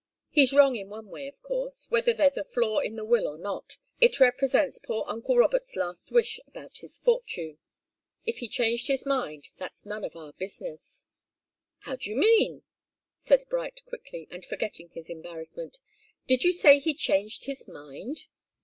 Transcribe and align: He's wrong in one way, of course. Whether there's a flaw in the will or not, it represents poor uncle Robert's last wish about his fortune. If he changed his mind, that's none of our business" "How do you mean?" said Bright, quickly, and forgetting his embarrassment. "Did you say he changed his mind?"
He's 0.31 0.51
wrong 0.51 0.75
in 0.75 0.89
one 0.89 1.09
way, 1.09 1.27
of 1.27 1.39
course. 1.43 1.85
Whether 1.91 2.11
there's 2.11 2.35
a 2.35 2.43
flaw 2.43 2.79
in 2.79 2.95
the 2.95 3.05
will 3.05 3.27
or 3.27 3.37
not, 3.37 3.77
it 3.99 4.19
represents 4.19 4.79
poor 4.79 5.05
uncle 5.07 5.37
Robert's 5.37 5.75
last 5.75 6.11
wish 6.11 6.39
about 6.47 6.77
his 6.77 6.97
fortune. 6.97 7.59
If 8.25 8.39
he 8.39 8.47
changed 8.49 8.87
his 8.87 9.05
mind, 9.05 9.49
that's 9.59 9.85
none 9.85 10.03
of 10.03 10.15
our 10.15 10.33
business" 10.33 11.05
"How 11.81 11.97
do 11.97 12.09
you 12.09 12.15
mean?" 12.15 12.63
said 13.15 13.43
Bright, 13.47 13.85
quickly, 13.85 14.27
and 14.31 14.43
forgetting 14.43 14.89
his 14.89 15.07
embarrassment. 15.07 15.77
"Did 16.25 16.43
you 16.43 16.51
say 16.51 16.79
he 16.79 16.95
changed 16.95 17.45
his 17.45 17.67
mind?" 17.67 18.25